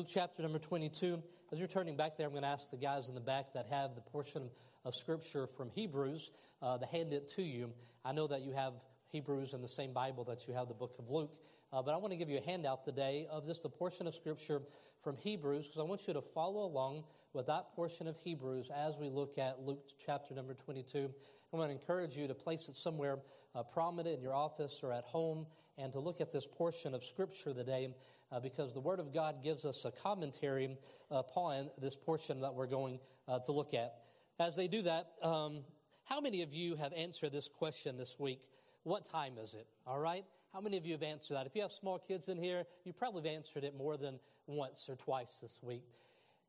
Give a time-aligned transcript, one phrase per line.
[0.00, 1.22] Luke chapter number 22.
[1.52, 3.66] As you're turning back there, I'm going to ask the guys in the back that
[3.66, 4.48] have the portion
[4.86, 6.30] of Scripture from Hebrews
[6.62, 7.70] uh, to hand it to you.
[8.02, 8.72] I know that you have
[9.12, 11.36] Hebrews in the same Bible that you have the book of Luke,
[11.70, 14.14] uh, but I want to give you a handout today of just a portion of
[14.14, 14.62] Scripture
[15.04, 17.04] from Hebrews because I want you to follow along
[17.34, 21.10] with that portion of Hebrews as we look at Luke chapter number 22.
[21.52, 23.18] I want to encourage you to place it somewhere
[23.54, 25.44] uh, prominent in your office or at home
[25.80, 27.94] and to look at this portion of Scripture today
[28.30, 30.76] uh, because the Word of God gives us a commentary
[31.10, 33.94] upon this portion that we're going uh, to look at.
[34.38, 35.60] As they do that, um,
[36.04, 38.42] how many of you have answered this question this week?
[38.82, 39.66] What time is it?
[39.86, 40.24] All right?
[40.52, 41.46] How many of you have answered that?
[41.46, 44.88] If you have small kids in here, you probably have answered it more than once
[44.88, 45.84] or twice this week.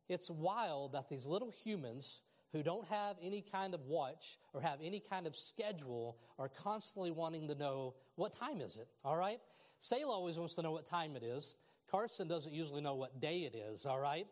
[0.09, 4.79] It's wild that these little humans who don't have any kind of watch or have
[4.83, 9.39] any kind of schedule are constantly wanting to know what time is it, all right?
[9.79, 11.55] Selah always wants to know what time it is.
[11.89, 14.27] Carson doesn't usually know what day it is, all right?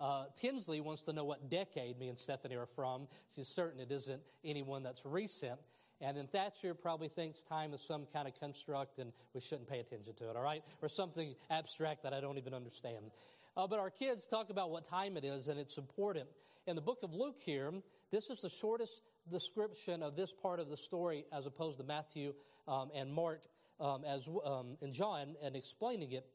[0.00, 3.06] Uh, Tinsley wants to know what decade me and Stephanie are from.
[3.34, 5.60] She's certain it isn't anyone that's recent.
[6.00, 9.78] And then Thatcher probably thinks time is some kind of construct and we shouldn't pay
[9.78, 10.62] attention to it, all right?
[10.82, 13.10] Or something abstract that I don't even understand.
[13.56, 16.28] Uh, but our kids talk about what time it is, and it's important.
[16.66, 17.72] In the book of Luke here,
[18.10, 22.34] this is the shortest description of this part of the story as opposed to Matthew
[22.66, 23.42] um, and Mark
[23.80, 26.26] um, as, um, and John and explaining it.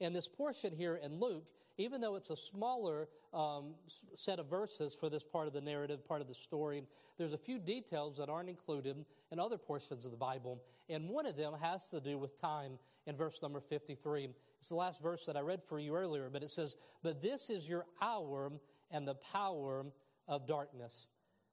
[0.00, 1.44] And this portion here in Luke,
[1.78, 3.74] even though it's a smaller um,
[4.14, 6.82] set of verses for this part of the narrative, part of the story,
[7.18, 10.62] there's a few details that aren't included in other portions of the Bible.
[10.88, 14.28] And one of them has to do with time in verse number 53.
[14.60, 17.50] It's the last verse that I read for you earlier, but it says, But this
[17.50, 18.52] is your hour
[18.90, 19.86] and the power
[20.28, 21.06] of darkness.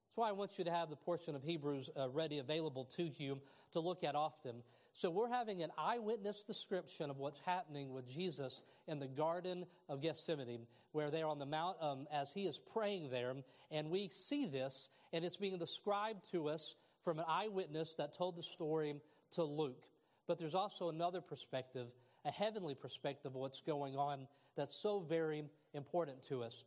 [0.08, 3.09] That's why I want you to have the portion of Hebrews uh, ready, available to
[3.17, 3.39] you
[3.73, 4.64] to look at often.
[4.94, 10.02] So we're having an eyewitness description of what's happening with Jesus in the Garden of
[10.02, 13.33] Gethsemane, where they're on the mount um, as he is praying there,
[13.71, 18.37] and we see this, and it's being described to us from an eyewitness that told
[18.37, 18.95] the story
[19.31, 19.83] to Luke.
[20.27, 21.87] But there's also another perspective,
[22.23, 25.43] a heavenly perspective of what's going on that's so very
[25.73, 26.64] important to us.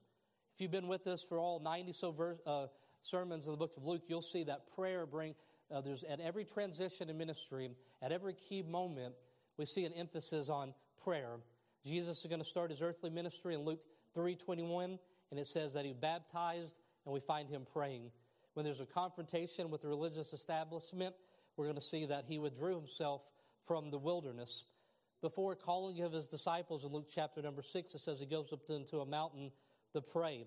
[0.54, 2.66] If you've been with us for all 90 so ver- uh,
[3.02, 5.34] sermons of the book of Luke, you'll see that prayer bring
[5.72, 7.70] uh, there's at every transition in ministry,
[8.02, 9.14] at every key moment,
[9.56, 11.36] we see an emphasis on prayer.
[11.84, 13.80] Jesus is going to start his earthly ministry in Luke
[14.16, 14.98] 3:21,
[15.30, 18.10] and it says that he baptized, and we find him praying.
[18.54, 21.14] When there's a confrontation with the religious establishment,
[21.56, 23.22] we're going to see that he withdrew himself
[23.66, 24.64] from the wilderness.
[25.20, 28.60] Before calling of his disciples in Luke chapter number 6, it says he goes up
[28.68, 29.50] into a mountain
[29.92, 30.44] to pray.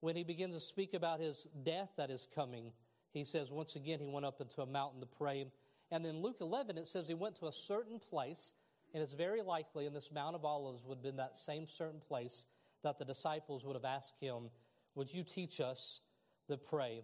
[0.00, 2.72] When he begins to speak about his death that is coming,
[3.12, 5.46] he says once again he went up into a mountain to pray.
[5.90, 8.54] And in Luke 11, it says he went to a certain place,
[8.94, 12.00] and it's very likely in this Mount of Olives would have been that same certain
[12.00, 12.46] place
[12.82, 14.50] that the disciples would have asked him,
[14.94, 16.00] Would you teach us
[16.48, 17.02] to pray?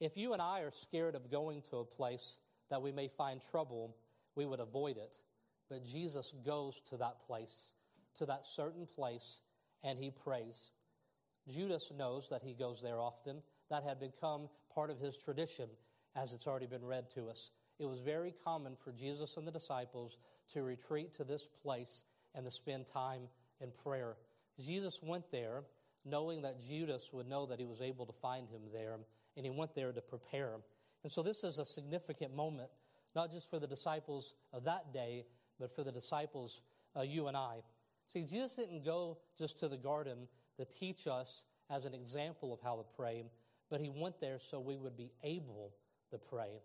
[0.00, 2.38] If you and I are scared of going to a place
[2.70, 3.96] that we may find trouble,
[4.34, 5.12] we would avoid it.
[5.68, 7.72] But Jesus goes to that place,
[8.16, 9.40] to that certain place,
[9.82, 10.70] and he prays.
[11.48, 15.68] Judas knows that he goes there often that had become part of his tradition,
[16.14, 17.50] as it's already been read to us.
[17.80, 20.18] It was very common for Jesus and the disciples
[20.52, 22.04] to retreat to this place
[22.36, 23.22] and to spend time
[23.60, 24.14] in prayer.
[24.60, 25.64] Jesus went there
[26.04, 28.98] knowing that Judas would know that he was able to find him there,
[29.36, 30.52] and he went there to prepare.
[31.02, 32.70] And so this is a significant moment,
[33.16, 35.24] not just for the disciples of that day,
[35.58, 36.60] but for the disciples,
[36.96, 37.56] uh, you and I.
[38.06, 42.60] See, Jesus didn't go just to the garden to teach us as an example of
[42.60, 43.24] how to pray,
[43.70, 45.72] but he went there so we would be able
[46.10, 46.60] to pray.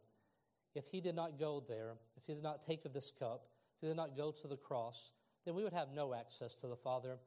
[0.76, 3.82] If he did not go there, if he did not take of this cup, if
[3.82, 5.12] he did not go to the cross,
[5.46, 7.18] then we would have no access to the Father.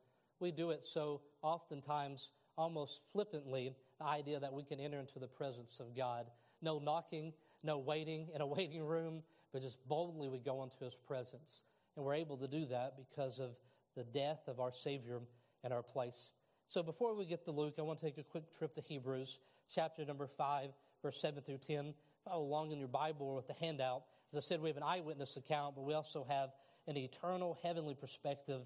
[0.41, 5.27] We do it so oftentimes, almost flippantly, the idea that we can enter into the
[5.27, 6.27] presence of God.
[6.63, 7.33] No knocking,
[7.63, 9.23] no waiting in a waiting room,
[9.53, 11.63] but just boldly we go into his presence.
[11.97, 13.51] And we're able to do that because of
[13.97, 15.21] the death of our Savior
[15.65, 16.33] in our place.
[16.69, 19.39] So before we get to Luke, I want to take a quick trip to Hebrews
[19.73, 20.71] chapter number 5,
[21.01, 21.95] verse 7 through 10.
[22.25, 24.03] Follow along in your Bible or with the handout.
[24.33, 26.51] As I said, we have an eyewitness account, but we also have
[26.89, 28.63] an eternal heavenly perspective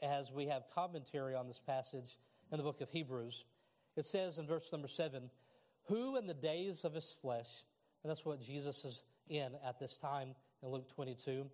[0.00, 2.16] as we have commentary on this passage
[2.52, 3.44] in the book of Hebrews.
[3.96, 5.28] It says in verse number 7
[5.88, 7.64] Who in the days of his flesh,
[8.04, 11.46] and that's what Jesus is in at this time in Luke 22,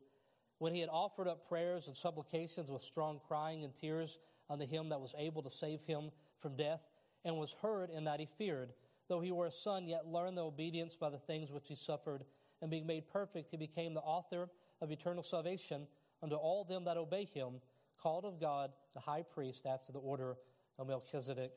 [0.58, 4.18] when he had offered up prayers and supplications with strong crying and tears
[4.50, 6.10] unto him that was able to save him
[6.40, 6.80] from death,
[7.24, 8.72] and was heard in that he feared.
[9.08, 12.24] Though he were a son, yet learned the obedience by the things which he suffered.
[12.60, 14.48] And being made perfect, he became the author
[14.80, 15.86] of eternal salvation
[16.22, 17.60] unto all them that obey him,
[18.00, 20.36] called of God, the high priest after the order
[20.78, 21.52] of Melchizedek.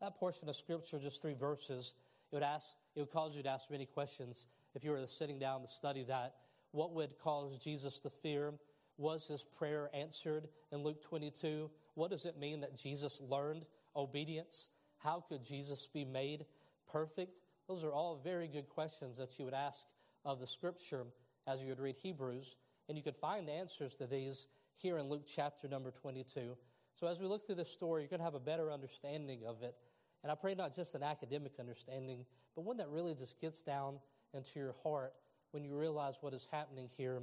[0.00, 1.94] That portion of scripture, just three verses,
[2.30, 5.38] it would ask, it would cause you to ask many questions if you were sitting
[5.38, 6.34] down to study that.
[6.72, 8.52] What would cause Jesus to fear?
[8.98, 11.70] Was his prayer answered in Luke 22?
[11.94, 13.64] What does it mean that Jesus learned
[13.94, 14.68] obedience?
[14.98, 16.46] How could Jesus be made
[16.90, 17.32] perfect?
[17.68, 19.80] Those are all very good questions that you would ask
[20.24, 21.04] of the scripture
[21.46, 22.56] as you would read Hebrews.
[22.88, 24.46] And you could find answers to these
[24.76, 26.56] here in Luke chapter number 22.
[26.94, 29.62] So as we look through this story, you're going to have a better understanding of
[29.62, 29.74] it.
[30.22, 33.98] And I pray not just an academic understanding, but one that really just gets down
[34.34, 35.14] into your heart
[35.52, 37.20] when you realize what is happening here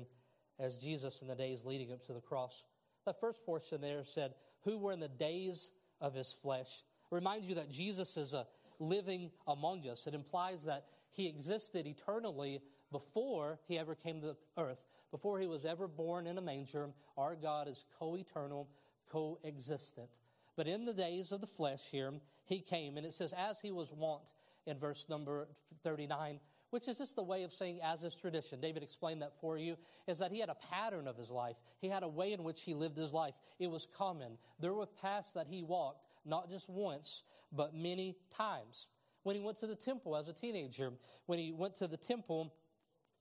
[0.59, 2.63] as Jesus in the days leading up to the cross.
[3.05, 4.33] The first portion there said,
[4.63, 5.71] Who were in the days
[6.01, 6.83] of his flesh.
[7.11, 8.47] reminds you that Jesus is a
[8.79, 10.07] living among us.
[10.07, 12.61] It implies that he existed eternally
[12.91, 14.79] before he ever came to earth,
[15.11, 16.89] before he was ever born in a manger.
[17.17, 18.69] Our God is co eternal,
[19.11, 20.09] co-existent.
[20.55, 22.13] But in the days of the flesh here,
[22.45, 24.29] he came, and it says, as he was wont
[24.65, 25.47] in verse number
[25.83, 26.39] 39,
[26.71, 28.59] which is just the way of saying, as is tradition.
[28.61, 29.75] David explained that for you,
[30.07, 31.55] is that he had a pattern of his life.
[31.81, 33.33] He had a way in which he lived his life.
[33.59, 34.37] It was common.
[34.59, 38.87] There were paths that he walked, not just once, but many times.
[39.23, 40.91] When he went to the temple as a teenager,
[41.25, 42.53] when he went to the temple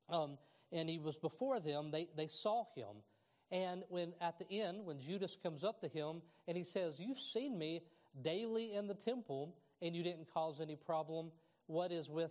[0.09, 0.39] um,
[0.73, 3.03] and he was before them, they, they saw him.
[3.51, 7.19] And when at the end, when Judas comes up to him and he says, You've
[7.19, 7.83] seen me
[8.23, 11.31] daily in the temple and you didn't cause any problem.
[11.67, 12.31] What is with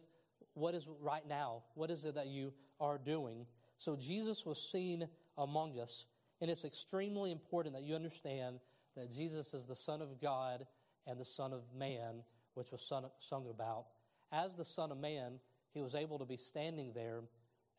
[0.54, 1.64] what is right now?
[1.76, 3.46] What is it that you are doing?
[3.78, 5.08] So Jesus was seen
[5.38, 6.06] among us,
[6.42, 8.60] and it's extremely important that you understand
[8.96, 10.66] that Jesus is the Son of God
[11.06, 12.24] and the Son of Man,
[12.56, 12.82] which was
[13.20, 13.86] sung about.
[14.32, 15.40] As the Son of Man,
[15.74, 17.22] he was able to be standing there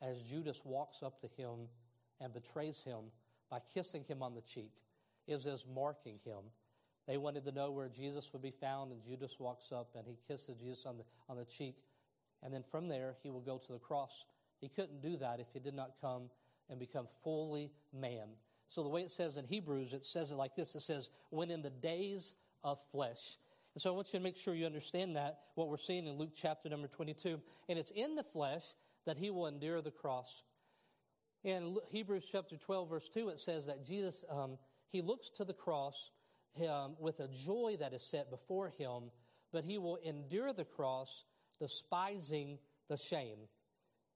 [0.00, 1.68] as Judas walks up to him
[2.20, 3.10] and betrays him
[3.50, 4.72] by kissing him on the cheek,
[5.26, 6.38] is as marking him.
[7.06, 10.18] They wanted to know where Jesus would be found, and Judas walks up and he
[10.28, 11.76] kisses Jesus on the, on the cheek.
[12.42, 14.24] And then from there, he will go to the cross.
[14.60, 16.30] He couldn't do that if he did not come
[16.70, 18.28] and become fully man.
[18.68, 21.50] So the way it says in Hebrews, it says it like this it says, when
[21.50, 23.38] in the days of flesh.
[23.74, 26.14] And so I want you to make sure you understand that, what we're seeing in
[26.14, 27.40] Luke chapter number 22.
[27.68, 28.64] And it's in the flesh
[29.06, 30.42] that he will endure the cross.
[31.44, 34.58] In Hebrews chapter 12, verse 2, it says that Jesus, um,
[34.90, 36.10] he looks to the cross
[36.68, 39.10] um, with a joy that is set before him,
[39.52, 41.24] but he will endure the cross,
[41.60, 42.58] despising
[42.88, 43.38] the shame.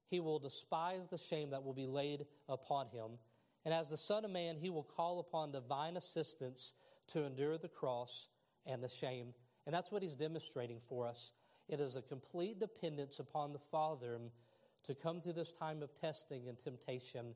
[0.09, 3.17] He will despise the shame that will be laid upon him.
[3.65, 6.73] And as the Son of Man, he will call upon divine assistance
[7.13, 8.27] to endure the cross
[8.65, 9.33] and the shame.
[9.65, 11.33] And that's what he's demonstrating for us.
[11.69, 14.19] It is a complete dependence upon the Father
[14.85, 17.33] to come through this time of testing and temptation,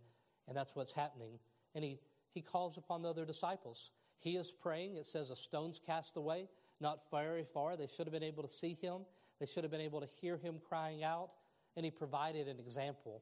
[0.47, 1.39] and that's what's happening.
[1.73, 1.99] And he,
[2.33, 3.91] he calls upon the other disciples.
[4.19, 4.97] He is praying.
[4.97, 6.49] It says a stone's cast away,
[6.81, 7.77] not very far.
[7.77, 9.05] They should have been able to see him,
[9.39, 11.31] they should have been able to hear him crying out,
[11.75, 13.21] and he provided an example.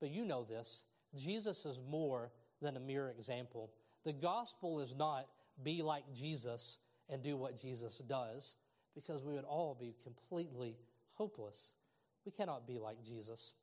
[0.00, 2.30] But you know this Jesus is more
[2.60, 3.70] than a mere example.
[4.04, 5.26] The gospel is not
[5.62, 8.56] be like Jesus and do what Jesus does,
[8.94, 10.76] because we would all be completely
[11.14, 11.72] hopeless.
[12.24, 13.54] We cannot be like Jesus.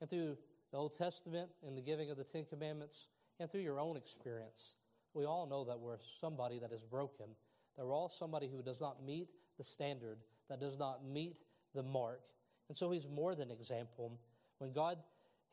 [0.00, 0.36] And through
[0.72, 3.06] the Old Testament and the giving of the Ten Commandments,
[3.40, 4.74] and through your own experience,
[5.14, 7.26] we all know that we're somebody that is broken,
[7.76, 10.18] that we're all somebody who does not meet the standard,
[10.48, 11.38] that does not meet
[11.74, 12.22] the mark.
[12.68, 14.18] And so he's more than example.
[14.58, 14.98] When God,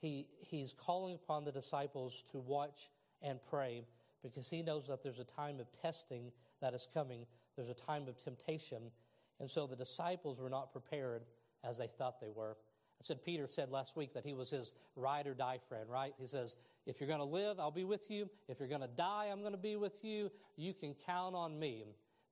[0.02, 2.90] he, he's calling upon the disciples to watch
[3.22, 3.84] and pray
[4.24, 7.26] because he knows that there's a time of testing that is coming,
[7.56, 8.92] there's a time of temptation.
[9.40, 11.24] And so the disciples were not prepared
[11.64, 12.58] as they thought they were.
[13.00, 16.14] I said, Peter said last week that he was his ride or die friend, right?
[16.18, 18.30] He says, if you're going to live, I'll be with you.
[18.48, 20.32] If you're going to die, I'm going to be with you.
[20.56, 21.84] You can count on me.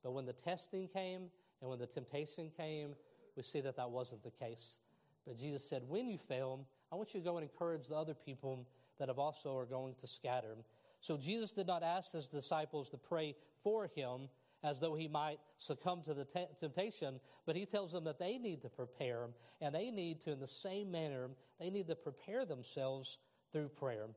[0.04, 1.30] But when the testing came
[1.64, 2.90] and when the temptation came,
[3.38, 4.80] we see that that wasn't the case.
[5.26, 6.60] But Jesus said, when you fail,
[6.92, 8.68] I want you to go and encourage the other people
[9.00, 10.58] that have also are going to scatter.
[11.00, 14.28] So Jesus did not ask his disciples to pray for him
[14.62, 18.38] as though he might succumb to the te- temptation, but he tells them that they
[18.38, 19.28] need to prepare,
[19.62, 21.30] and they need to, in the same manner,
[21.62, 23.20] they need to prepare themselves
[23.54, 24.08] through prayer.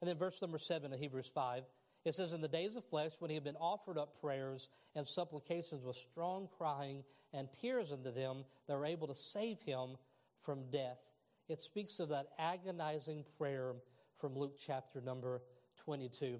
[0.00, 1.64] And then verse number seven of Hebrews 5,
[2.04, 5.06] it says, In the days of flesh, when he had been offered up prayers and
[5.06, 9.96] supplications with strong crying and tears unto them that were able to save him
[10.42, 10.98] from death.
[11.48, 13.74] It speaks of that agonizing prayer
[14.18, 15.42] from Luke chapter number
[15.84, 16.38] 22.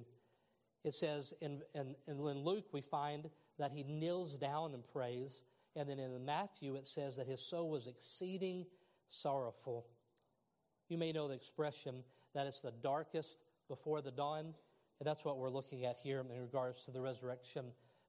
[0.85, 5.43] It says in, in, in Luke, we find that he kneels down and prays.
[5.77, 8.67] And then in Matthew, it says that his soul was exceeding
[9.09, 9.87] sorrowful.
[10.89, 12.03] You may know the expression
[12.35, 14.55] that it's the darkest before the dawn.
[15.03, 17.65] And that's what we're looking at here in regards to the resurrection.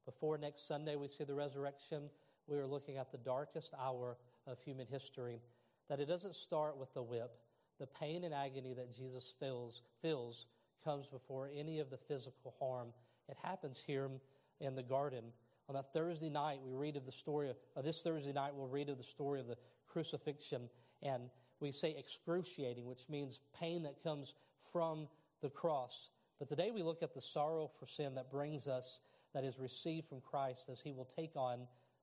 [0.06, 2.04] Before next Sunday, we see the resurrection.
[2.46, 5.42] We are looking at the darkest hour of human history.
[5.90, 7.32] That it doesn't start with the whip.
[7.80, 10.46] The pain and agony that Jesus feels, feels
[10.86, 12.90] comes before any of the physical harm.
[13.28, 14.12] It happens here
[14.60, 15.24] in the garden.
[15.70, 18.68] On that Thursday night, we read of the story of, uh, this Thursday night, we'll
[18.68, 19.58] read of the story of the
[19.88, 20.70] crucifixion.
[21.02, 21.24] And
[21.60, 24.36] we say excruciating, which means pain that comes
[24.72, 25.08] from
[25.42, 26.12] the cross.
[26.44, 29.00] But today we look at the sorrow for sin that brings us,
[29.34, 31.60] that is received from Christ as he will take on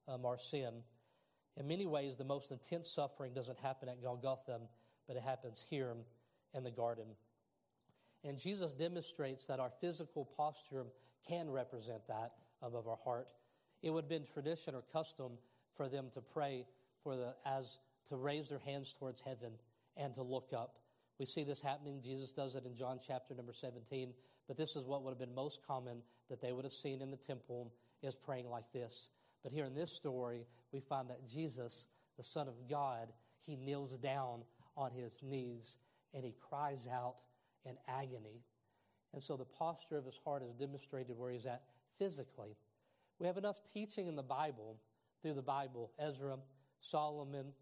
[0.08, 0.72] um, our sin.
[1.58, 4.60] In many ways, the most intense suffering doesn't happen at Golgotha,
[5.06, 5.92] but it happens here
[6.54, 7.04] in the garden.
[8.24, 10.86] And Jesus demonstrates that our physical posture
[11.28, 12.32] can represent that
[12.62, 13.34] of our heart.
[13.82, 15.32] It would have been tradition or custom
[15.76, 16.64] for them to pray
[17.02, 17.78] for the as
[18.08, 19.52] to raise their hands towards heaven
[19.98, 20.78] and to look up.
[21.20, 22.00] We see this happening.
[22.02, 24.14] Jesus does it in John chapter number 17.
[24.48, 25.98] But this is what would have been most common
[26.30, 27.70] that they would have seen in the temple
[28.02, 29.10] is praying like this.
[29.42, 33.98] But here in this story, we find that Jesus, the Son of God, he kneels
[33.98, 34.44] down
[34.78, 35.76] on his knees
[36.14, 37.16] and he cries out
[37.66, 38.40] in agony.
[39.12, 41.64] And so the posture of his heart is demonstrated where he's at
[41.98, 42.56] physically.
[43.18, 44.78] We have enough teaching in the Bible,
[45.20, 46.38] through the Bible, Ezra,
[46.80, 47.52] Solomon,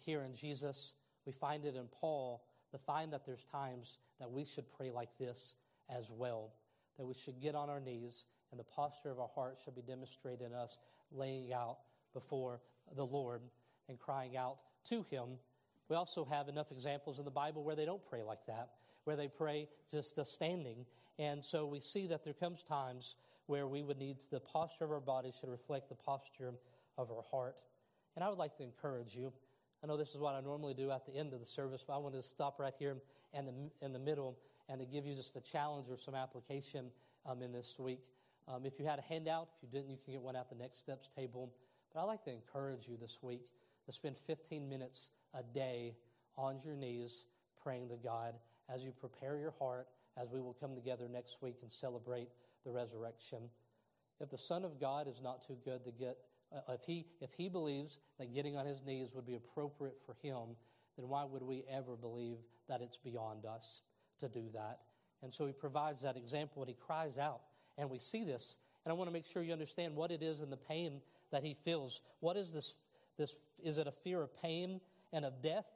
[0.00, 0.92] here in Jesus.
[1.24, 5.10] We find it in Paul to find that there's times that we should pray like
[5.18, 5.54] this
[5.88, 6.50] as well,
[6.98, 9.82] that we should get on our knees and the posture of our heart should be
[9.82, 10.78] demonstrated in us
[11.12, 11.78] laying out
[12.12, 12.60] before
[12.94, 13.42] the Lord
[13.88, 14.56] and crying out
[14.88, 15.38] to Him.
[15.88, 18.70] We also have enough examples in the Bible where they don't pray like that,
[19.04, 20.86] where they pray just standing.
[21.18, 23.14] And so we see that there comes times
[23.46, 26.52] where we would need the posture of our body should reflect the posture
[26.98, 27.56] of our heart.
[28.16, 29.32] And I would like to encourage you.
[29.82, 31.94] I know this is what I normally do at the end of the service, but
[31.94, 32.96] I want to stop right here
[33.32, 33.52] in the,
[33.84, 34.36] in the middle
[34.68, 36.86] and to give you just a challenge or some application
[37.24, 38.00] um, in this week.
[38.48, 40.56] Um, if you had a handout, if you didn't, you can get one at the
[40.56, 41.52] next steps table.
[41.92, 43.42] But I'd like to encourage you this week
[43.86, 45.94] to spend 15 minutes a day
[46.36, 47.24] on your knees
[47.62, 48.34] praying to God
[48.72, 52.28] as you prepare your heart as we will come together next week and celebrate
[52.64, 53.38] the resurrection.
[54.20, 56.16] If the Son of God is not too good to get,
[56.54, 60.14] uh, if, he, if he believes that getting on his knees would be appropriate for
[60.22, 60.56] him,
[60.96, 62.38] then why would we ever believe
[62.68, 63.82] that it's beyond us
[64.20, 64.80] to do that?
[65.22, 67.40] And so he provides that example and he cries out.
[67.78, 68.58] And we see this.
[68.84, 71.00] And I want to make sure you understand what it is in the pain
[71.32, 72.00] that he feels.
[72.20, 72.76] What is this?
[73.18, 74.80] this is it a fear of pain
[75.12, 75.66] and of death?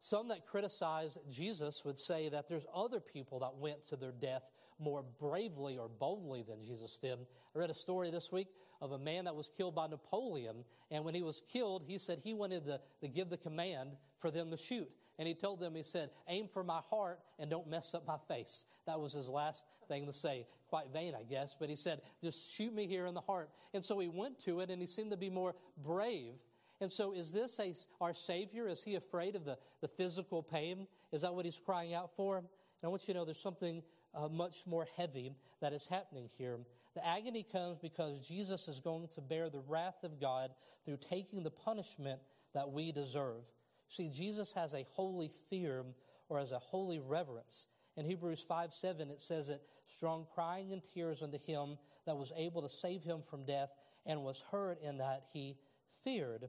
[0.00, 4.42] Some that criticize Jesus would say that there's other people that went to their death
[4.78, 7.18] more bravely or boldly than Jesus did.
[7.54, 8.48] I read a story this week
[8.80, 12.20] of a man that was killed by Napoleon, and when he was killed, he said
[12.22, 14.88] he wanted to, to give the command for them to shoot.
[15.18, 18.16] And he told them, he said, aim for my heart and don't mess up my
[18.28, 18.64] face.
[18.86, 20.46] That was his last thing to say.
[20.68, 23.50] Quite vain, I guess, but he said, just shoot me here in the heart.
[23.74, 26.34] And so he went to it, and he seemed to be more brave
[26.82, 28.66] and so, is this a, our Savior?
[28.66, 30.88] Is he afraid of the, the physical pain?
[31.12, 32.38] Is that what he's crying out for?
[32.38, 32.46] And
[32.82, 36.58] I want you to know there's something uh, much more heavy that is happening here.
[36.94, 40.50] The agony comes because Jesus is going to bear the wrath of God
[40.84, 42.20] through taking the punishment
[42.54, 43.44] that we deserve.
[43.88, 45.84] See, Jesus has a holy fear
[46.28, 47.66] or as a holy reverence.
[47.96, 52.32] In Hebrews 5 7, it says that strong crying and tears unto him that was
[52.36, 53.70] able to save him from death
[54.06, 55.56] and was heard in that he
[56.04, 56.48] feared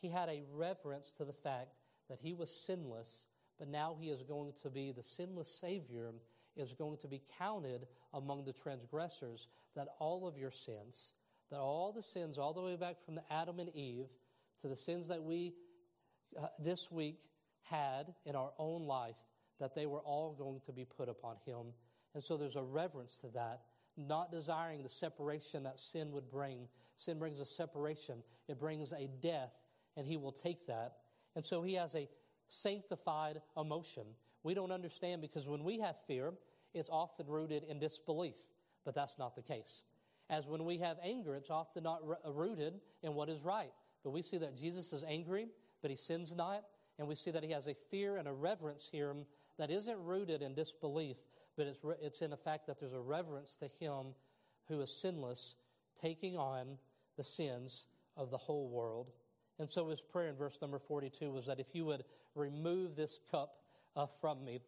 [0.00, 1.74] he had a reverence to the fact
[2.08, 3.26] that he was sinless,
[3.58, 6.12] but now he is going to be the sinless Savior,
[6.58, 11.12] is going to be counted among the transgressors, that all of your sins,
[11.50, 14.06] that all the sins, all the way back from the Adam and Eve
[14.60, 15.54] to the sins that we
[16.38, 17.20] uh, this week
[17.62, 19.16] had in our own life,
[19.60, 21.72] that they were all going to be put upon him.
[22.14, 23.62] And so there's a reverence to that,
[23.96, 26.68] not desiring the separation that sin would bring.
[26.96, 29.52] Sin brings a separation, it brings a death
[29.96, 30.94] and he will take that.
[31.34, 32.08] And so he has a
[32.48, 34.04] sanctified emotion.
[34.42, 36.32] We don't understand because when we have fear,
[36.74, 38.36] it's often rooted in disbelief,
[38.84, 39.84] but that's not the case.
[40.30, 43.72] As when we have anger, it's often not rooted in what is right.
[44.04, 45.48] But we see that Jesus is angry,
[45.80, 46.64] but he sins not.
[46.98, 49.14] And we see that he has a fear and a reverence here
[49.58, 51.16] that isn't rooted in disbelief,
[51.56, 54.14] but it's, re- it's in the fact that there's a reverence to him
[54.68, 55.54] who is sinless,
[56.00, 56.78] taking on
[57.16, 59.10] the sins of the whole world.
[59.58, 63.18] And so his prayer in verse number 42 was that if you would remove this
[63.30, 63.56] cup
[63.96, 64.60] uh, from me.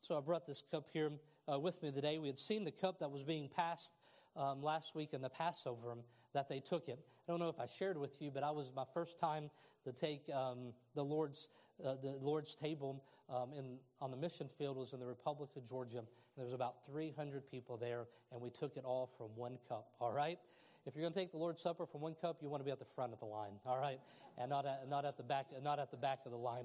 [0.00, 1.10] So I brought this cup here
[1.50, 2.18] uh, with me today.
[2.18, 3.94] We had seen the cup that was being passed
[4.36, 5.94] um, last week in the Passover
[6.34, 6.98] that they took it.
[7.28, 9.50] I don't know if I shared with you, but I was my first time
[9.84, 11.48] to take um, the Lord's
[11.84, 15.68] uh, the Lord's table um, in on the mission field was in the Republic of
[15.68, 16.02] Georgia.
[16.36, 19.88] there was about 300 people there, and we took it all from one cup.
[20.00, 20.38] All right.
[20.86, 22.70] If you're going to take the Lord's Supper from one cup, you want to be
[22.70, 24.00] at the front of the line, all right,
[24.38, 26.64] and not at, not at the back, not at the back of the line.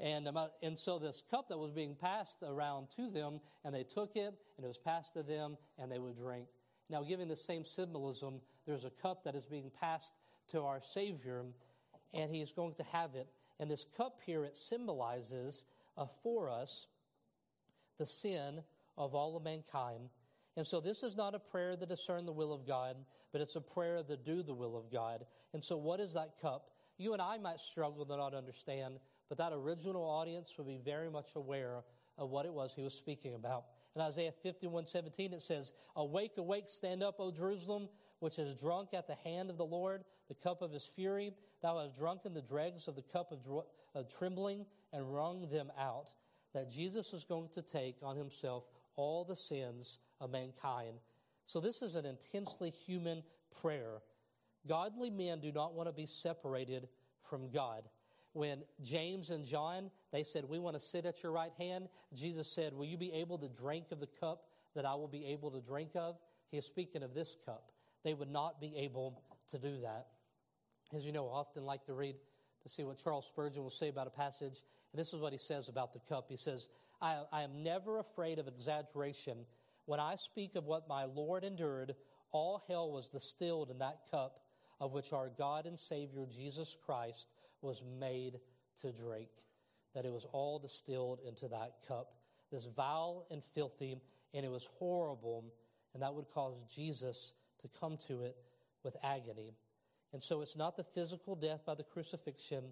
[0.00, 0.28] And,
[0.62, 4.34] and so this cup that was being passed around to them, and they took it,
[4.56, 6.46] and it was passed to them, and they would drink.
[6.90, 10.12] Now, giving the same symbolism, there's a cup that is being passed
[10.50, 11.44] to our Savior,
[12.12, 13.28] and He's going to have it.
[13.60, 15.64] And this cup here, it symbolizes
[15.96, 16.88] uh, for us
[17.98, 18.62] the sin
[18.98, 20.08] of all of mankind.
[20.56, 22.96] And so this is not a prayer to discern the will of God,
[23.32, 25.24] but it's a prayer to do the will of God.
[25.54, 26.70] And so, what is that cup?
[26.98, 28.98] You and I might struggle to not understand,
[29.32, 31.84] but that original audience would be very much aware
[32.18, 33.64] of what it was he was speaking about.
[33.96, 38.90] In Isaiah 51 17, it says, Awake, awake, stand up, O Jerusalem, which is drunk
[38.92, 41.32] at the hand of the Lord, the cup of his fury.
[41.62, 45.72] Thou hast drunken the dregs of the cup of, dr- of trembling and wrung them
[45.80, 46.10] out.
[46.52, 48.64] That Jesus was going to take on himself
[48.96, 50.98] all the sins of mankind.
[51.46, 53.22] So, this is an intensely human
[53.62, 54.02] prayer.
[54.68, 56.86] Godly men do not want to be separated
[57.22, 57.88] from God
[58.32, 62.50] when James and John, they said, We want to sit at your right hand, Jesus
[62.50, 65.50] said, Will you be able to drink of the cup that I will be able
[65.50, 66.16] to drink of?
[66.50, 67.72] He is speaking of this cup.
[68.04, 70.08] They would not be able to do that.
[70.94, 72.16] As you know, I often like to read
[72.62, 74.62] to see what Charles Spurgeon will say about a passage.
[74.92, 76.26] And this is what he says about the cup.
[76.28, 76.68] He says,
[77.00, 79.38] I, I am never afraid of exaggeration.
[79.86, 81.94] When I speak of what my Lord endured,
[82.30, 84.40] all hell was distilled in that cup
[84.80, 87.28] of which our God and Savior Jesus Christ
[87.62, 88.40] was made
[88.82, 89.28] to drink.
[89.94, 92.14] That it was all distilled into that cup.
[92.50, 93.96] This vile and filthy,
[94.34, 95.44] and it was horrible,
[95.94, 98.36] and that would cause Jesus to come to it
[98.82, 99.54] with agony.
[100.12, 102.64] And so it's not the physical death by the crucifixion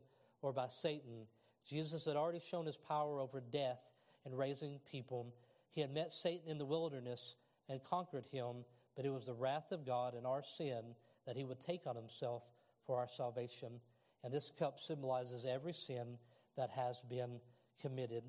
[0.42, 1.26] or by Satan.
[1.68, 3.80] Jesus had already shown his power over death
[4.24, 5.34] and raising people.
[5.70, 7.36] He had met Satan in the wilderness
[7.68, 8.64] and conquered him,
[8.96, 10.82] but it was the wrath of God and our sin
[11.26, 12.42] that he would take on himself
[12.86, 13.80] for our salvation.
[14.22, 16.18] And this cup symbolizes every sin
[16.56, 17.40] that has been
[17.80, 18.24] committed.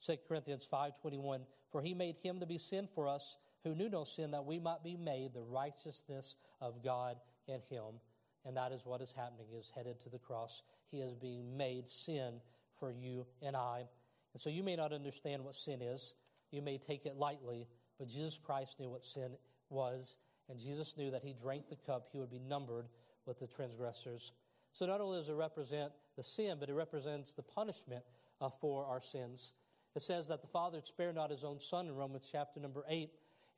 [0.00, 4.04] 2 Corinthians 5:21 For he made him to be sin for us who knew no
[4.04, 8.00] sin that we might be made the righteousness of God in him.
[8.44, 10.62] And that is what is happening is headed to the cross.
[10.84, 12.40] He is being made sin
[12.78, 13.88] for you and I.
[14.32, 16.14] And so you may not understand what sin is.
[16.52, 17.66] You may take it lightly,
[17.98, 19.36] but Jesus Christ knew what sin
[19.68, 22.86] was and Jesus knew that he drank the cup, he would be numbered
[23.26, 24.32] with the transgressors.
[24.76, 28.04] So not only does it represent the sin, but it represents the punishment
[28.42, 29.54] uh, for our sins.
[29.94, 33.08] It says that the Father spared not his own Son in Romans chapter number 8.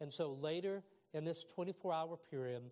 [0.01, 2.63] And so later in this 24 hour period,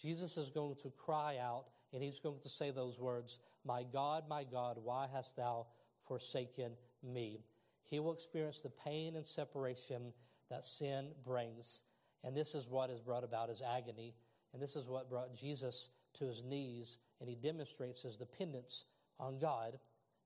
[0.00, 4.28] Jesus is going to cry out and he's going to say those words My God,
[4.28, 5.66] my God, why hast thou
[6.06, 7.40] forsaken me?
[7.82, 10.12] He will experience the pain and separation
[10.48, 11.82] that sin brings.
[12.22, 14.14] And this is what has brought about his agony.
[14.52, 16.98] And this is what brought Jesus to his knees.
[17.20, 18.84] And he demonstrates his dependence
[19.18, 19.78] on God.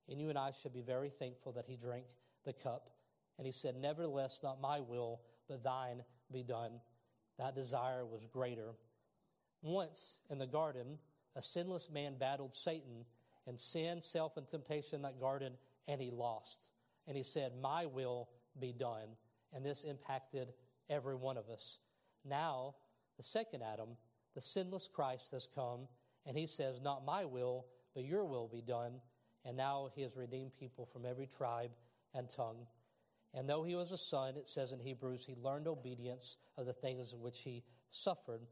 [0.09, 2.07] And you and I should be very thankful that he drank
[2.45, 2.91] the cup.
[3.39, 6.73] And he said, Nevertheless, not my will, but thine be done.
[7.39, 8.75] That desire was greater.
[9.63, 10.99] Once in the garden,
[11.37, 13.05] a sinless man battled Satan
[13.47, 15.55] and sin, self, and temptation in that garden,
[15.89, 16.71] and he lost.
[17.07, 19.17] And he said, My will be done.
[19.53, 20.53] And this impacted
[20.89, 21.79] every one of us.
[22.25, 22.75] Now,
[23.17, 23.89] the second Adam,
[24.35, 25.89] the sinless Christ, has come,
[26.27, 29.01] and he says, Not my will, but your will be done.
[29.45, 31.71] And now he has redeemed people from every tribe
[32.15, 32.67] and tongue.
[33.33, 36.73] And though he was a son, it says in Hebrews, he learned obedience of the
[36.73, 38.43] things in which he suffered.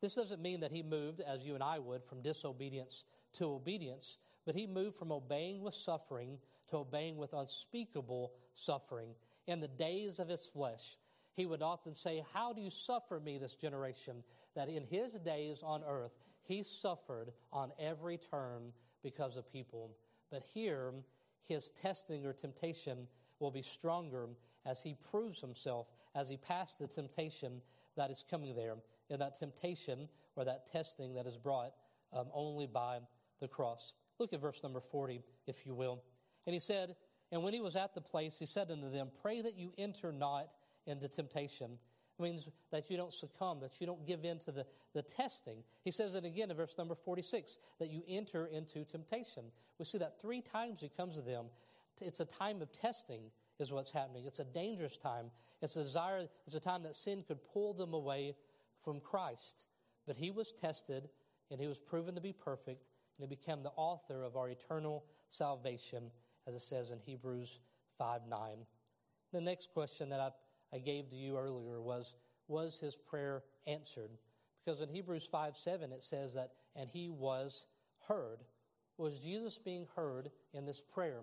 [0.00, 4.18] This doesn't mean that he moved, as you and I would, from disobedience to obedience,
[4.44, 9.10] but he moved from obeying with suffering to obeying with unspeakable suffering
[9.46, 10.96] in the days of his flesh
[11.34, 14.22] he would often say, How do you suffer me, this generation?
[14.54, 16.12] That in his days on earth,
[16.46, 19.90] he suffered on every turn because of people.
[20.30, 20.92] But here,
[21.44, 23.06] his testing or temptation
[23.40, 24.28] will be stronger
[24.64, 27.60] as he proves himself, as he passed the temptation
[27.96, 28.76] that is coming there,
[29.10, 31.72] and that temptation or that testing that is brought
[32.12, 32.98] um, only by
[33.40, 33.94] the cross.
[34.18, 36.02] Look at verse number 40, if you will.
[36.46, 36.96] And he said,
[37.32, 40.12] And when he was at the place, he said unto them, Pray that you enter
[40.12, 40.48] not
[40.86, 41.78] into temptation.
[42.18, 45.64] Means that you don't succumb, that you don't give in to the, the testing.
[45.82, 49.44] He says it again in verse number 46 that you enter into temptation.
[49.78, 51.46] We see that three times he comes to them.
[52.00, 53.22] It's a time of testing,
[53.58, 54.24] is what's happening.
[54.26, 55.26] It's a dangerous time.
[55.60, 58.36] It's a desire, it's a time that sin could pull them away
[58.84, 59.66] from Christ.
[60.06, 61.08] But he was tested,
[61.50, 65.04] and he was proven to be perfect, and he became the author of our eternal
[65.28, 66.10] salvation,
[66.46, 67.60] as it says in Hebrews
[67.98, 68.38] 5 9.
[69.32, 70.30] The next question that I,
[70.74, 72.14] I gave to you earlier was
[72.48, 74.10] Was his prayer answered?
[74.64, 77.66] Because in Hebrews 5 7, it says that, and he was
[78.08, 78.38] heard.
[78.96, 81.20] Was Jesus being heard in this prayer?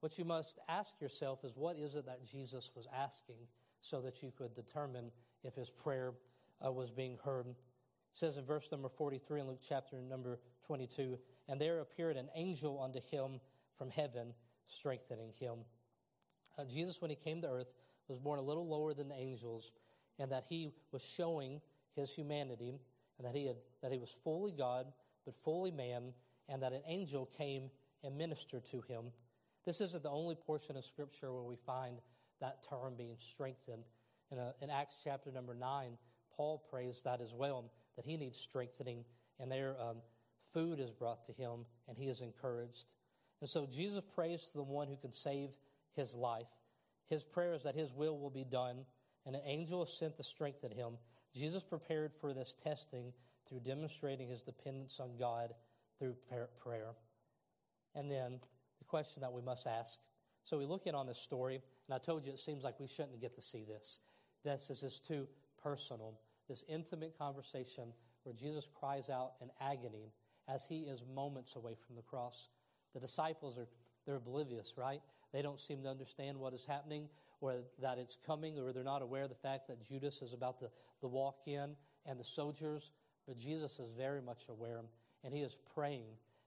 [0.00, 3.36] What you must ask yourself is what is it that Jesus was asking
[3.80, 5.10] so that you could determine
[5.44, 6.12] if his prayer
[6.64, 7.46] uh, was being heard?
[7.46, 7.56] It
[8.12, 12.80] says in verse number 43 in Luke chapter number 22, and there appeared an angel
[12.82, 13.40] unto him
[13.76, 14.34] from heaven,
[14.66, 15.58] strengthening him.
[16.58, 17.72] Uh, Jesus, when he came to earth,
[18.08, 19.72] was born a little lower than the angels,
[20.18, 21.60] and that he was showing
[21.96, 22.78] his humanity,
[23.18, 24.86] and that he, had, that he was fully God,
[25.24, 26.12] but fully man,
[26.48, 27.70] and that an angel came
[28.02, 29.04] and ministered to him.
[29.64, 31.98] This isn't the only portion of Scripture where we find
[32.40, 33.84] that term being strengthened.
[34.30, 35.96] In, a, in Acts chapter number 9,
[36.36, 39.04] Paul prays that as well, that he needs strengthening,
[39.38, 39.98] and there um,
[40.52, 42.94] food is brought to him, and he is encouraged.
[43.40, 45.50] And so Jesus prays to the one who can save
[45.94, 46.46] his life.
[47.12, 48.86] His prayer is that his will will be done,
[49.26, 50.94] and an angel is sent to strengthen him.
[51.34, 53.12] Jesus prepared for this testing
[53.46, 55.52] through demonstrating his dependence on God
[55.98, 56.16] through
[56.58, 56.94] prayer.
[57.94, 58.40] And then
[58.78, 60.00] the question that we must ask.
[60.44, 62.86] So we look in on this story, and I told you it seems like we
[62.86, 64.00] shouldn't get to see this.
[64.42, 65.28] This is just too
[65.62, 70.14] personal, this intimate conversation where Jesus cries out in agony
[70.48, 72.48] as he is moments away from the cross.
[72.94, 73.68] The disciples are
[74.06, 75.00] they're oblivious, right?
[75.32, 77.08] They don't seem to understand what is happening
[77.40, 80.60] or that it's coming, or they're not aware of the fact that Judas is about
[80.60, 81.74] to, to walk in
[82.06, 82.90] and the soldiers.
[83.26, 84.80] But Jesus is very much aware,
[85.24, 86.04] and he is praying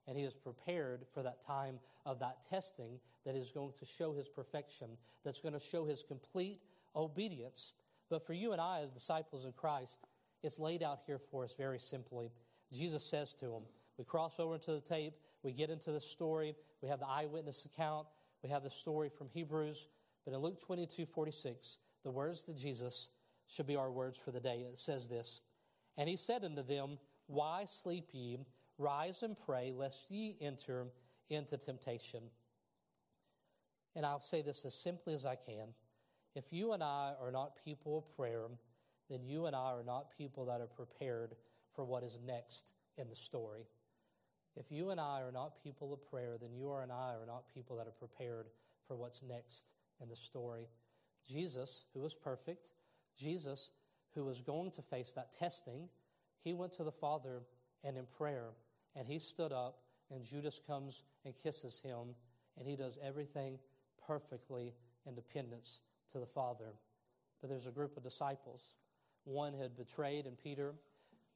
[0.07, 4.13] and he is prepared for that time of that testing that is going to show
[4.13, 4.87] his perfection,
[5.23, 6.59] that's going to show his complete
[6.95, 7.73] obedience.
[8.09, 10.05] But for you and I, as disciples in Christ,
[10.43, 12.31] it's laid out here for us very simply.
[12.71, 13.63] Jesus says to him,
[13.97, 17.65] we cross over into the tape, we get into the story, we have the eyewitness
[17.65, 18.07] account,
[18.43, 19.87] we have the story from Hebrews.
[20.25, 23.09] But in Luke 22 46, the words to Jesus
[23.47, 24.65] should be our words for the day.
[24.71, 25.41] It says this
[25.97, 28.39] And he said unto them, Why sleep ye?
[28.77, 30.87] Rise and pray, lest ye enter
[31.29, 32.23] into temptation.
[33.95, 35.69] And I'll say this as simply as I can.
[36.35, 38.47] If you and I are not people of prayer,
[39.09, 41.35] then you and I are not people that are prepared
[41.73, 43.65] for what is next in the story.
[44.57, 47.53] If you and I are not people of prayer, then you and I are not
[47.53, 48.47] people that are prepared
[48.87, 50.67] for what's next in the story.
[51.27, 52.69] Jesus, who was perfect,
[53.17, 53.71] Jesus,
[54.13, 55.89] who was going to face that testing,
[56.43, 57.41] he went to the Father
[57.83, 58.51] and in prayer
[58.95, 62.15] and he stood up, and Judas comes and kisses him,
[62.57, 63.59] and he does everything
[64.07, 64.73] perfectly
[65.05, 65.81] in dependence
[66.13, 66.73] to the Father.
[67.41, 68.75] But there's a group of disciples.
[69.25, 70.75] One had betrayed, and Peter,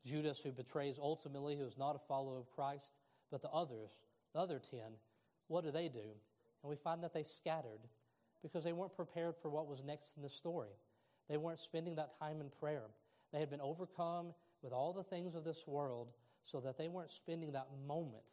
[0.05, 2.99] Judas, who betrays ultimately, who is not a follower of Christ,
[3.31, 3.91] but the others,
[4.33, 4.93] the other ten,
[5.47, 5.99] what do they do?
[6.63, 7.87] And we find that they scattered
[8.41, 10.69] because they weren't prepared for what was next in the story.
[11.29, 12.83] They weren't spending that time in prayer.
[13.31, 16.07] They had been overcome with all the things of this world,
[16.43, 18.23] so that they weren't spending that moment.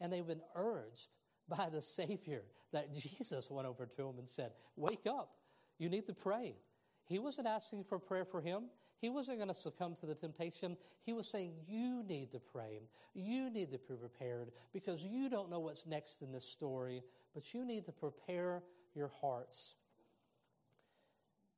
[0.00, 1.10] And they've been urged
[1.48, 5.36] by the Savior that Jesus went over to them and said, Wake up.
[5.78, 6.54] You need to pray.
[7.06, 8.64] He wasn't asking for prayer for him.
[9.00, 10.76] He wasn't going to succumb to the temptation.
[11.04, 12.82] He was saying, You need to pray.
[13.14, 17.02] You need to be prepared because you don't know what's next in this story,
[17.34, 18.62] but you need to prepare
[18.94, 19.74] your hearts.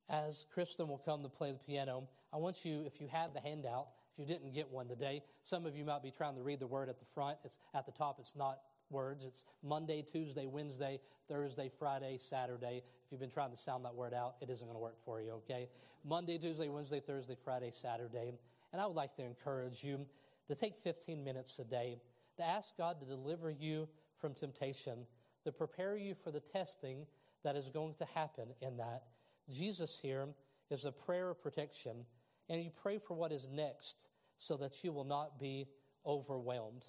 [0.09, 3.39] As Kristen will come to play the piano, I want you, if you have the
[3.39, 6.59] handout, if you didn't get one today, some of you might be trying to read
[6.59, 7.37] the word at the front.
[7.43, 8.59] It's at the top, it's not
[8.93, 9.25] words.
[9.25, 12.77] It's Monday, Tuesday, Wednesday, Thursday, Friday, Saturday.
[12.77, 15.19] If you've been trying to sound that word out, it isn't going to work for
[15.19, 15.67] you, okay?
[16.05, 18.31] Monday, Tuesday, Wednesday, Thursday, Friday, Saturday.
[18.71, 20.05] And I would like to encourage you
[20.47, 21.97] to take 15 minutes a day
[22.37, 25.05] to ask God to deliver you from temptation,
[25.43, 27.05] to prepare you for the testing
[27.43, 29.03] that is going to happen in that.
[29.49, 30.27] Jesus here
[30.69, 32.05] is a prayer of protection
[32.49, 35.67] and you pray for what is next so that you will not be
[36.05, 36.85] overwhelmed.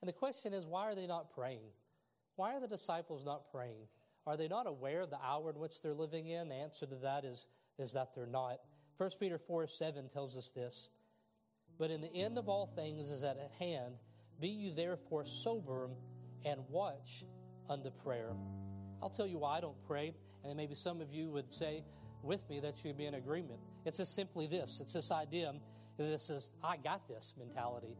[0.00, 1.70] And the question is, why are they not praying?
[2.36, 3.86] Why are the disciples not praying?
[4.26, 6.48] Are they not aware of the hour in which they're living in?
[6.48, 7.46] The answer to that is,
[7.78, 8.60] is that they're not.
[8.98, 10.88] 1 Peter 4 7 tells us this.
[11.78, 13.94] But in the end of all things is at hand.
[14.40, 15.90] Be you therefore sober
[16.44, 17.24] and watch
[17.68, 18.32] unto prayer.
[19.02, 21.84] I'll tell you why I don't pray, and maybe some of you would say,
[22.22, 23.60] with me that you'd be in agreement.
[23.84, 24.80] It's just simply this.
[24.80, 25.54] It's this idea
[25.96, 27.96] that this is, I got this mentality.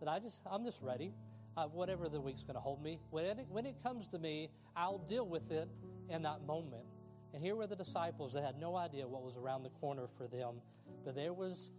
[0.00, 1.12] That I just, I'm just ready.
[1.56, 3.00] Uh, whatever the week's going to hold me.
[3.10, 5.68] When it, when it comes to me, I'll deal with it
[6.10, 6.84] in that moment.
[7.32, 10.26] And here were the disciples that had no idea what was around the corner for
[10.26, 10.56] them.
[11.04, 11.70] But there was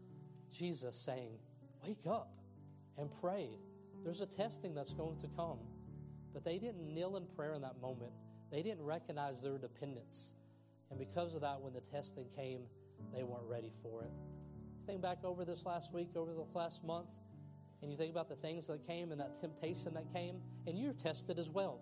[0.52, 1.32] Jesus saying,
[1.86, 2.32] Wake up
[2.98, 3.50] and pray.
[4.04, 5.60] There's a testing that's going to come.
[6.34, 8.12] But they didn't kneel in prayer in that moment.
[8.52, 10.34] They didn't recognize their dependence.
[10.90, 12.62] And because of that, when the testing came,
[13.14, 14.12] they weren't ready for it.
[14.86, 17.08] Think back over this last week, over the last month,
[17.82, 20.94] and you think about the things that came and that temptation that came, and you're
[20.94, 21.80] tested as well.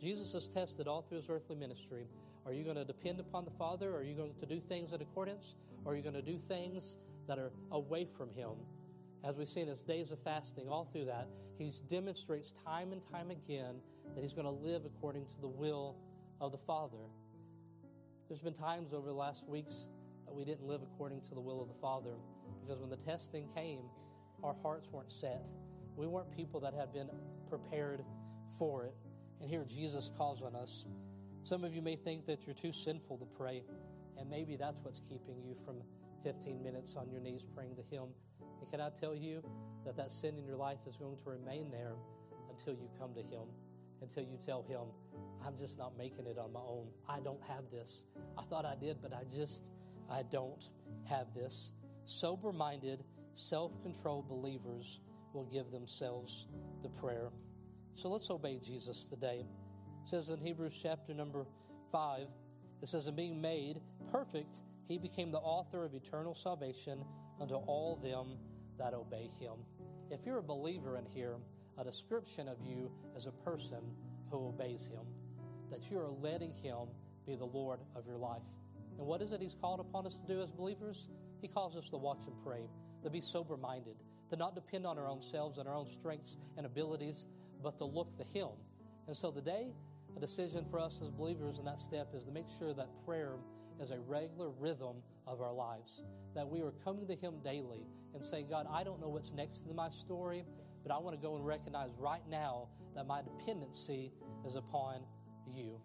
[0.00, 2.06] Jesus is tested all through his earthly ministry.
[2.44, 3.94] Are you going to depend upon the Father?
[3.96, 5.54] Are you going to do things in accordance?
[5.84, 8.50] Or are you going to do things that are away from him?
[9.24, 11.28] As we see in his days of fasting, all through that,
[11.58, 13.76] he demonstrates time and time again
[14.14, 15.96] that he's going to live according to the will
[16.40, 16.98] of the Father.
[18.28, 19.86] There's been times over the last weeks
[20.26, 22.14] that we didn't live according to the will of the Father
[22.60, 23.82] because when the testing came,
[24.42, 25.48] our hearts weren't set.
[25.96, 27.08] We weren't people that had been
[27.48, 28.04] prepared
[28.58, 28.94] for it.
[29.40, 30.86] And here Jesus calls on us.
[31.44, 33.62] Some of you may think that you're too sinful to pray,
[34.18, 35.76] and maybe that's what's keeping you from
[36.24, 38.08] 15 minutes on your knees praying to Him.
[38.60, 39.42] And can I tell you
[39.84, 41.94] that that sin in your life is going to remain there
[42.50, 43.46] until you come to Him,
[44.02, 44.80] until you tell Him,
[45.46, 46.88] I'm just not making it on my own.
[47.08, 48.04] I don't have this.
[48.36, 49.70] I thought I did, but I just,
[50.10, 50.68] I don't
[51.04, 51.72] have this.
[52.04, 53.04] Sober minded,
[53.36, 55.00] self controlled believers
[55.32, 56.46] will give themselves
[56.82, 57.28] to prayer.
[57.94, 59.44] So let's obey Jesus today.
[60.04, 61.46] It says in Hebrews chapter number
[61.92, 62.28] 5,
[62.82, 67.04] it says, In being made perfect, he became the author of eternal salvation
[67.40, 68.38] unto all them
[68.78, 69.54] that obey him.
[70.10, 71.36] If you're a believer in here,
[71.78, 73.80] a description of you as a person
[74.30, 75.04] who obeys him,
[75.70, 76.88] that you are letting him
[77.26, 78.42] be the Lord of your life.
[78.98, 81.08] And what is it he's called upon us to do as believers?
[81.42, 82.68] He calls us to watch and pray,
[83.06, 83.94] to be sober minded,
[84.30, 87.26] to not depend on our own selves and our own strengths and abilities,
[87.62, 88.48] but to look to him.
[89.06, 89.68] And so today,
[90.16, 93.36] a decision for us as believers in that step is to make sure that prayer
[93.80, 96.02] is a regular rhythm of our lives.
[96.34, 99.66] That we are coming to Him daily and saying, God, I don't know what's next
[99.66, 100.44] in my story,
[100.82, 104.12] but I want to go and recognize right now that my dependency
[104.46, 105.02] is upon
[105.46, 105.78] you.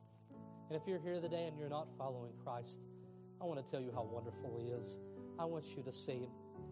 [0.69, 2.79] And if you're here today and you're not following Christ,
[3.41, 4.97] I want to tell you how wonderful He is.
[5.37, 6.29] I want you to see,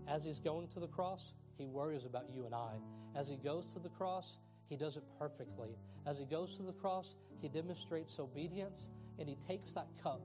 [0.07, 2.73] as He's going to the cross, He worries about you and I.
[3.15, 5.77] As He goes to the cross, He does it perfectly.
[6.05, 10.21] As He goes to the cross, He demonstrates obedience and He takes that cup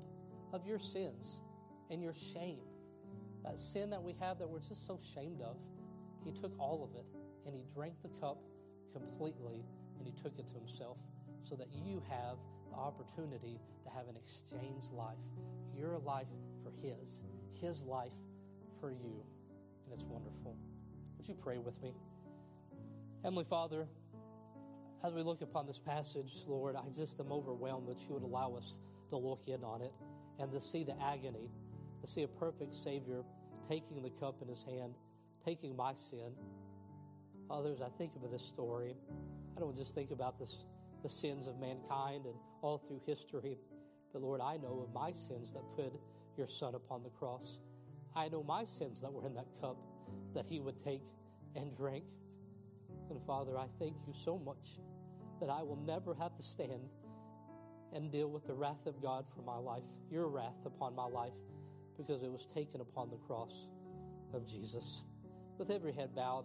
[0.53, 1.41] of your sins
[1.91, 2.61] and your shame.
[3.45, 5.57] That sin that we have that we're just so ashamed of.
[6.25, 7.07] He took all of it
[7.47, 8.39] and he drank the cup
[8.93, 9.65] completely
[9.99, 10.97] and he took it to himself
[11.43, 12.39] so that you have
[12.71, 15.19] the opportunity to have an exchange life.
[15.77, 16.27] Your life
[16.63, 17.23] for his,
[17.61, 18.13] his life
[18.81, 19.23] for you.
[19.85, 20.57] And it's wonderful.
[21.17, 21.93] Would you pray with me?
[23.23, 23.87] Heavenly Father,
[25.03, 28.55] as we look upon this passage, Lord, I just am overwhelmed that you would allow
[28.55, 28.79] us
[29.11, 29.93] to look in on it
[30.39, 31.51] and to see the agony,
[32.01, 33.23] to see a perfect Savior
[33.69, 34.95] taking the cup in his hand,
[35.45, 36.33] taking my sin.
[37.51, 38.95] Others, I think of this story.
[39.57, 40.65] I don't just think about this,
[41.03, 43.59] the sins of mankind and all through history,
[44.13, 45.93] but Lord, I know of my sins that put
[46.37, 47.59] your Son upon the cross.
[48.17, 49.77] I know my sins that were in that cup
[50.35, 51.03] that He would take
[51.57, 52.05] and drink.
[53.11, 54.79] And Father, I thank you so much
[55.41, 56.89] that I will never have to stand
[57.93, 61.33] and deal with the wrath of God for my life, your wrath upon my life,
[61.97, 63.69] because it was taken upon the cross
[64.33, 65.03] of Jesus.
[65.59, 66.45] With every head bowed,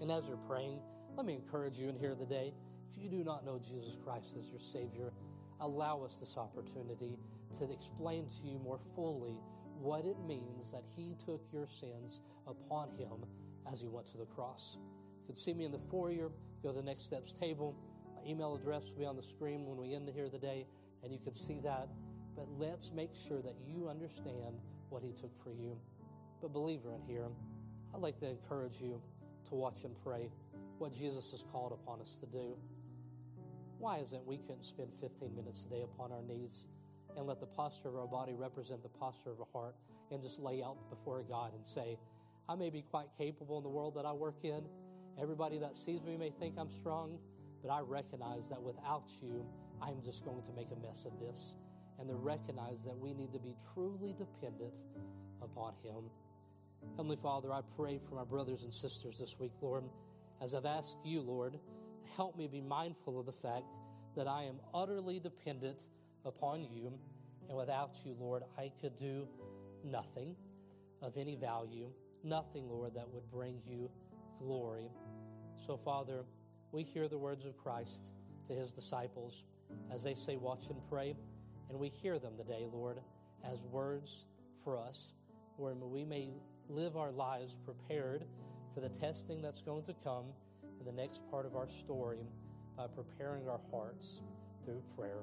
[0.00, 0.78] and as you're praying,
[1.16, 2.54] let me encourage you in here today.
[2.96, 5.12] If you do not know Jesus Christ as your Savior,
[5.60, 7.18] allow us this opportunity
[7.58, 9.36] to explain to you more fully
[9.82, 13.26] what it means that He took your sins upon Him
[13.70, 14.78] as He went to the cross.
[15.20, 16.30] You can see me in the foyer,
[16.62, 17.74] go to the Next Steps table
[18.16, 20.66] My email address will be on the screen when we end here today,
[21.02, 21.88] and you can see that.
[22.36, 25.76] But let's make sure that you understand what He took for you.
[26.40, 27.28] But, believer in here,
[27.94, 29.00] I'd like to encourage you
[29.48, 30.30] to watch and pray
[30.78, 32.56] what Jesus has called upon us to do.
[33.78, 36.66] Why is it we couldn't spend 15 minutes a day upon our knees
[37.16, 39.76] and let the posture of our body represent the posture of our heart
[40.10, 41.98] and just lay out before God and say,
[42.48, 44.62] I may be quite capable in the world that I work in.
[45.20, 47.18] Everybody that sees me may think I'm strong,
[47.62, 49.46] but I recognize that without you,
[49.80, 51.56] I'm just going to make a mess of this.
[51.98, 54.74] And to recognize that we need to be truly dependent
[55.40, 56.10] upon Him.
[56.96, 59.84] Heavenly Father, I pray for my brothers and sisters this week, Lord,
[60.40, 61.58] as I've asked you, Lord,
[62.16, 63.76] help me be mindful of the fact
[64.16, 65.86] that I am utterly dependent
[66.24, 66.92] upon you.
[67.48, 69.26] And without you, Lord, I could do
[69.84, 70.34] nothing
[71.00, 71.88] of any value,
[72.22, 73.90] nothing, Lord, that would bring you
[74.38, 74.90] glory.
[75.66, 76.24] So, Father,
[76.70, 78.12] we hear the words of Christ
[78.46, 79.44] to his disciples
[79.92, 81.14] as they say, Watch and pray.
[81.68, 82.98] And we hear them today, Lord,
[83.50, 84.24] as words
[84.62, 85.14] for us,
[85.56, 86.30] where we may
[86.68, 88.24] live our lives prepared
[88.74, 90.26] for the testing that's going to come
[90.78, 92.26] in the next part of our story
[92.76, 94.20] by preparing our hearts
[94.64, 95.22] through prayer.